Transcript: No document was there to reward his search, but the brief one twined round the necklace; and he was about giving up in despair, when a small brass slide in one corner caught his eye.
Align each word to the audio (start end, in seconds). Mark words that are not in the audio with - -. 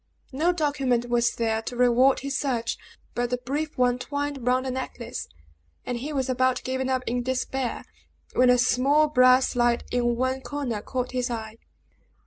No 0.31 0.51
document 0.51 1.09
was 1.09 1.35
there 1.35 1.61
to 1.61 1.75
reward 1.75 2.21
his 2.21 2.35
search, 2.35 2.75
but 3.13 3.29
the 3.29 3.37
brief 3.37 3.77
one 3.77 3.99
twined 3.99 4.47
round 4.47 4.65
the 4.65 4.71
necklace; 4.71 5.27
and 5.85 5.99
he 5.99 6.11
was 6.11 6.27
about 6.27 6.63
giving 6.63 6.89
up 6.89 7.03
in 7.05 7.21
despair, 7.21 7.83
when 8.33 8.49
a 8.49 8.57
small 8.57 9.07
brass 9.09 9.49
slide 9.49 9.83
in 9.91 10.15
one 10.15 10.41
corner 10.41 10.81
caught 10.81 11.11
his 11.11 11.29
eye. 11.29 11.57